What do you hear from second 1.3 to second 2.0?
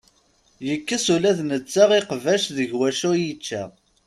d netta